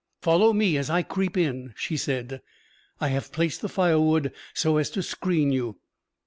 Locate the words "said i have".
1.95-3.31